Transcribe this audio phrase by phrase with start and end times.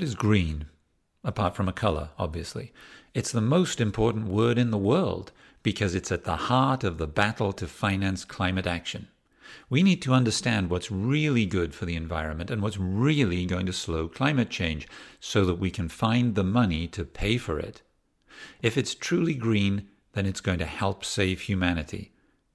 [0.00, 0.64] What is green?
[1.22, 2.72] Apart from a color, obviously.
[3.12, 5.30] It's the most important word in the world
[5.62, 9.08] because it's at the heart of the battle to finance climate action.
[9.68, 13.74] We need to understand what's really good for the environment and what's really going to
[13.74, 14.88] slow climate change
[15.20, 17.82] so that we can find the money to pay for it.
[18.62, 22.14] If it's truly green, then it's going to help save humanity.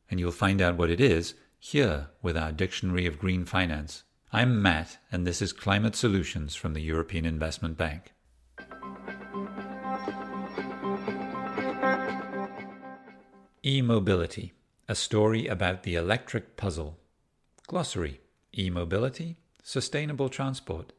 [0.10, 4.02] And you'll find out what it is here with our Dictionary of Green Finance.
[4.36, 8.12] I'm Matt, and this is Climate Solutions from the European Investment Bank.
[13.64, 14.52] E Mobility
[14.90, 16.98] A Story About the Electric Puzzle.
[17.68, 18.20] Glossary
[18.58, 20.92] E Mobility Sustainable Transport.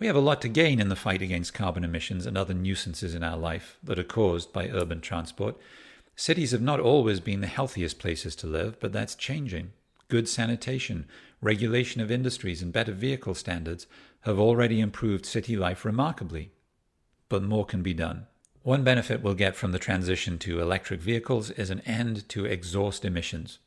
[0.00, 3.14] We have a lot to gain in the fight against carbon emissions and other nuisances
[3.14, 5.56] in our life that are caused by urban transport.
[6.16, 9.70] Cities have not always been the healthiest places to live, but that's changing.
[10.08, 11.06] Good sanitation,
[11.42, 13.86] regulation of industries, and better vehicle standards
[14.22, 16.52] have already improved city life remarkably.
[17.28, 18.26] But more can be done.
[18.62, 23.04] One benefit we'll get from the transition to electric vehicles is an end to exhaust
[23.04, 23.58] emissions.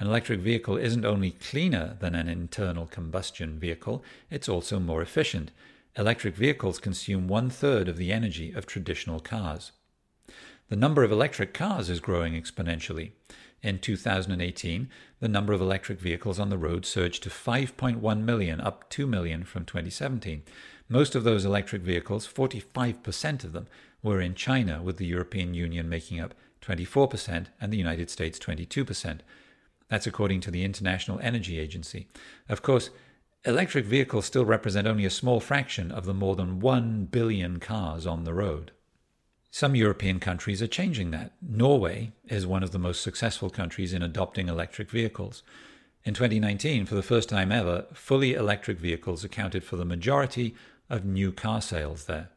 [0.00, 5.50] An electric vehicle isn't only cleaner than an internal combustion vehicle, it's also more efficient.
[5.96, 9.72] Electric vehicles consume one third of the energy of traditional cars.
[10.68, 13.12] The number of electric cars is growing exponentially.
[13.62, 18.88] In 2018, the number of electric vehicles on the road surged to 5.1 million, up
[18.88, 20.42] 2 million from 2017.
[20.88, 23.66] Most of those electric vehicles, 45% of them,
[24.02, 29.20] were in China, with the European Union making up 24% and the United States 22%.
[29.88, 32.06] That's according to the International Energy Agency.
[32.48, 32.90] Of course,
[33.44, 38.06] electric vehicles still represent only a small fraction of the more than 1 billion cars
[38.06, 38.70] on the road.
[39.50, 41.32] Some European countries are changing that.
[41.40, 45.42] Norway is one of the most successful countries in adopting electric vehicles.
[46.04, 50.54] In 2019, for the first time ever, fully electric vehicles accounted for the majority
[50.90, 52.28] of new car sales there.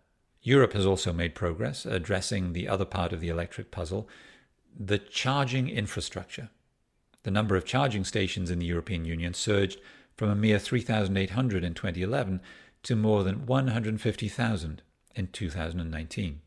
[0.42, 4.08] Europe has also made progress addressing the other part of the electric puzzle
[4.78, 6.50] the charging infrastructure.
[7.24, 9.80] The number of charging stations in the European Union surged
[10.16, 12.42] from a mere 3,800 in 2011
[12.84, 14.82] to more than 150,000
[15.14, 16.42] in 2019.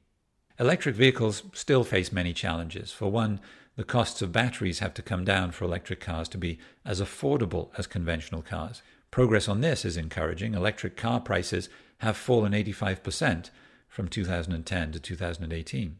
[0.58, 2.92] Electric vehicles still face many challenges.
[2.92, 3.40] For one,
[3.76, 7.70] the costs of batteries have to come down for electric cars to be as affordable
[7.76, 8.82] as conventional cars.
[9.10, 10.54] Progress on this is encouraging.
[10.54, 13.50] Electric car prices have fallen 85%
[13.88, 15.98] from 2010 to 2018.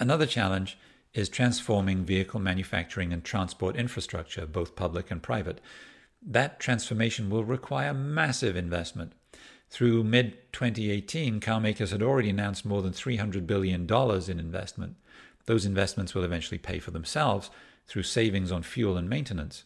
[0.00, 0.76] Another challenge
[1.14, 5.60] is transforming vehicle manufacturing and transport infrastructure, both public and private.
[6.20, 9.12] That transformation will require massive investment.
[9.70, 14.96] Through mid 2018, car makers had already announced more than $300 billion in investment.
[15.46, 17.50] Those investments will eventually pay for themselves
[17.86, 19.64] through savings on fuel and maintenance.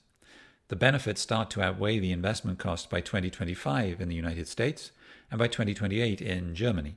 [0.68, 4.92] The benefits start to outweigh the investment costs by 2025 in the United States
[5.30, 6.96] and by 2028 in Germany.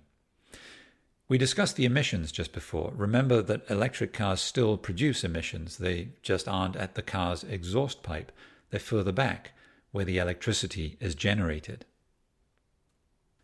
[1.28, 2.94] We discussed the emissions just before.
[2.96, 5.78] Remember that electric cars still produce emissions.
[5.78, 8.32] They just aren't at the car's exhaust pipe.
[8.70, 9.52] They're further back,
[9.92, 11.86] where the electricity is generated.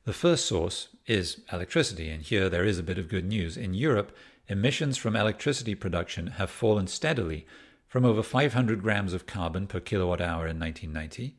[0.04, 3.56] The first source is electricity, and here there is a bit of good news.
[3.56, 4.16] In Europe,
[4.48, 7.46] emissions from electricity production have fallen steadily
[7.88, 11.36] from over 500 grams of carbon per kilowatt hour in 1990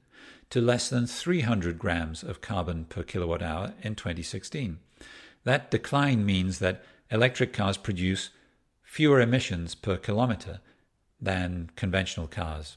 [0.51, 4.78] to less than 300 grams of carbon per kilowatt hour in 2016.
[5.43, 8.31] That decline means that electric cars produce
[8.84, 10.61] fewer emissions per kilometer
[11.21, 12.77] than conventional cars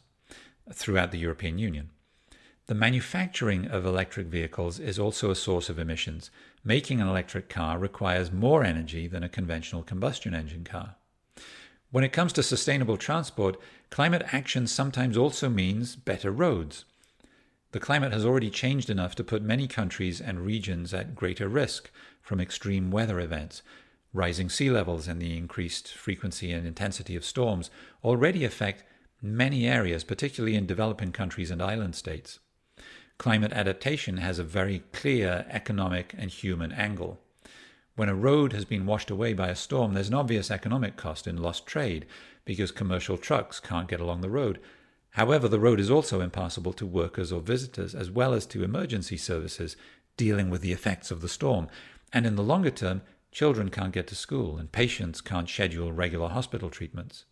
[0.74, 1.91] throughout the European Union.
[2.67, 6.31] The manufacturing of electric vehicles is also a source of emissions.
[6.63, 10.95] Making an electric car requires more energy than a conventional combustion engine car.
[11.91, 13.61] When it comes to sustainable transport,
[13.91, 16.85] climate action sometimes also means better roads.
[17.71, 21.91] The climate has already changed enough to put many countries and regions at greater risk
[22.19, 23.61] from extreme weather events.
[24.11, 27.69] Rising sea levels and the increased frequency and intensity of storms
[28.03, 28.83] already affect
[29.21, 32.39] many areas, particularly in developing countries and island states.
[33.17, 37.19] Climate adaptation has a very clear economic and human angle.
[37.95, 41.27] When a road has been washed away by a storm, there's an obvious economic cost
[41.27, 42.06] in lost trade
[42.44, 44.59] because commercial trucks can't get along the road
[45.15, 49.15] However, the road is also impassable to workers or visitors, as well as to emergency
[49.15, 49.77] services
[50.18, 51.69] dealing with the effects of the storm.
[52.11, 53.01] And in the longer term,
[53.31, 57.23] children can't get to school and patients can't schedule regular hospital treatments.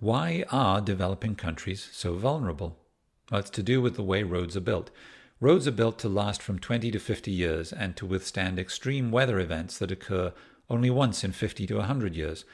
[0.00, 2.80] Why are developing countries so vulnerable?
[3.30, 4.90] Well, it's to do with the way roads are built.
[5.40, 9.38] Roads are built to last from 20 to 50 years and to withstand extreme weather
[9.38, 10.32] events that occur
[10.70, 12.44] only once in 50 to 100 years.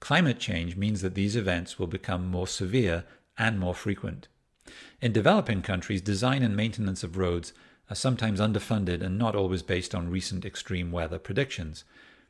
[0.00, 3.04] Climate change means that these events will become more severe
[3.36, 4.28] and more frequent.
[5.00, 7.52] In developing countries, design and maintenance of roads
[7.88, 11.84] are sometimes underfunded and not always based on recent extreme weather predictions.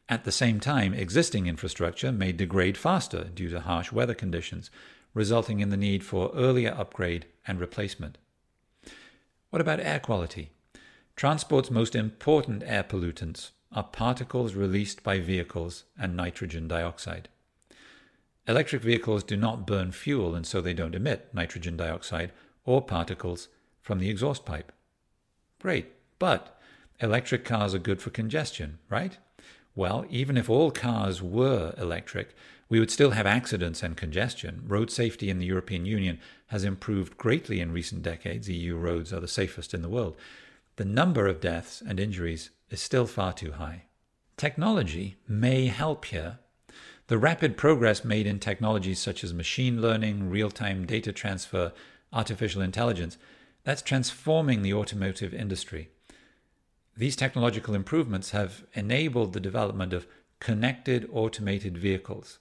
[0.08, 4.70] At the same time, existing infrastructure may degrade faster due to harsh weather conditions,
[5.14, 8.18] resulting in the need for earlier upgrade and replacement.
[9.50, 10.50] What about air quality?
[11.16, 17.28] Transport's most important air pollutants are particles released by vehicles and nitrogen dioxide.
[18.46, 22.32] Electric vehicles do not burn fuel and so they don't emit nitrogen dioxide
[22.64, 23.48] or particles
[23.82, 24.72] from the exhaust pipe.
[25.60, 26.58] Great, but
[27.00, 29.18] electric cars are good for congestion, right?
[29.78, 32.34] Well, even if all cars were electric,
[32.68, 34.64] we would still have accidents and congestion.
[34.66, 38.48] Road safety in the European Union has improved greatly in recent decades.
[38.48, 40.16] EU roads are the safest in the world.
[40.74, 43.84] The number of deaths and injuries is still far too high.
[44.36, 46.40] Technology may help here.
[47.06, 51.72] The rapid progress made in technologies such as machine learning, real time data transfer,
[52.12, 53.16] artificial intelligence,
[53.62, 55.90] that's transforming the automotive industry.
[56.98, 60.08] These technological improvements have enabled the development of
[60.40, 62.40] connected automated vehicles.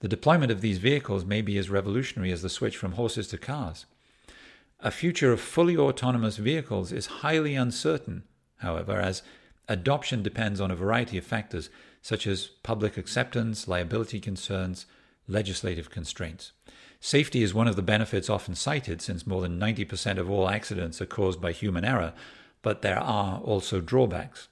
[0.00, 3.36] The deployment of these vehicles may be as revolutionary as the switch from horses to
[3.36, 3.84] cars.
[4.80, 8.22] A future of fully autonomous vehicles is highly uncertain,
[8.56, 9.22] however, as
[9.68, 11.68] adoption depends on a variety of factors
[12.00, 14.86] such as public acceptance, liability concerns,
[15.28, 16.52] legislative constraints.
[17.00, 21.02] Safety is one of the benefits often cited since more than 90% of all accidents
[21.02, 22.14] are caused by human error,
[22.64, 24.48] but there are also drawbacks.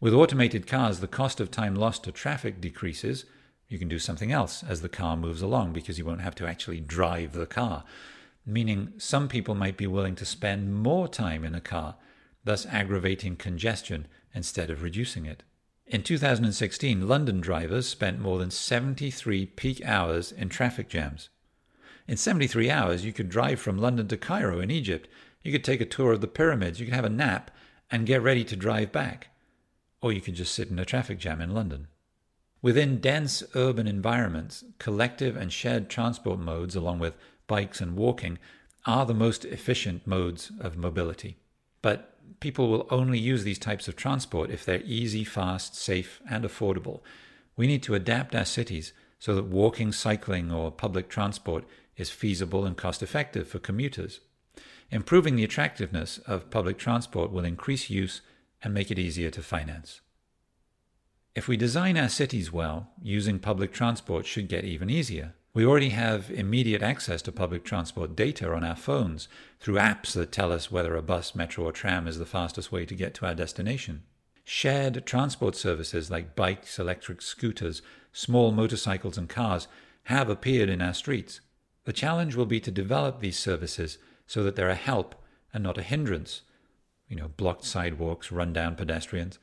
[0.00, 3.26] With automated cars, the cost of time lost to traffic decreases.
[3.68, 6.46] You can do something else as the car moves along because you won't have to
[6.46, 7.84] actually drive the car.
[8.46, 11.96] Meaning, some people might be willing to spend more time in a car,
[12.44, 15.42] thus aggravating congestion instead of reducing it.
[15.86, 21.30] In 2016, London drivers spent more than 73 peak hours in traffic jams.
[22.06, 25.08] In 73 hours, you could drive from London to Cairo in Egypt
[25.42, 27.50] you could take a tour of the pyramids, you could have a nap
[27.90, 29.28] and get ready to drive back.
[30.02, 31.88] Or you could just sit in a traffic jam in London.
[32.62, 37.16] Within dense urban environments, collective and shared transport modes, along with
[37.46, 38.38] bikes and walking,
[38.86, 41.38] are the most efficient modes of mobility.
[41.82, 46.44] But people will only use these types of transport if they're easy, fast, safe, and
[46.44, 47.00] affordable.
[47.56, 51.64] We need to adapt our cities so that walking, cycling, or public transport
[51.96, 54.20] is feasible and cost effective for commuters.
[54.90, 58.22] Improving the attractiveness of public transport will increase use
[58.62, 60.00] and make it easier to finance.
[61.34, 65.34] If we design our cities well, using public transport should get even easier.
[65.54, 69.28] We already have immediate access to public transport data on our phones
[69.60, 72.84] through apps that tell us whether a bus, metro, or tram is the fastest way
[72.84, 74.02] to get to our destination.
[74.44, 77.80] Shared transport services like bikes, electric scooters,
[78.12, 79.68] small motorcycles, and cars
[80.04, 81.40] have appeared in our streets.
[81.84, 83.98] The challenge will be to develop these services
[84.30, 85.16] so that they're a help
[85.52, 86.42] and not a hindrance.
[87.08, 89.40] You know, blocked sidewalks, run-down pedestrians.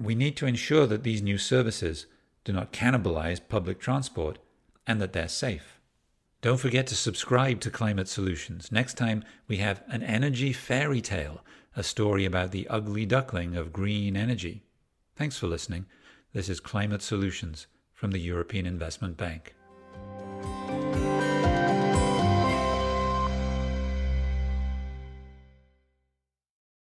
[0.00, 2.06] We need to ensure that these new services
[2.42, 4.38] do not cannibalize public transport
[4.86, 5.78] and that they're safe.
[6.40, 8.72] Don't forget to subscribe to Climate Solutions.
[8.72, 11.44] Next time, we have an energy fairy tale,
[11.76, 14.62] a story about the ugly duckling of green energy.
[15.16, 15.84] Thanks for listening.
[16.32, 19.54] This is Climate Solutions from the European Investment Bank.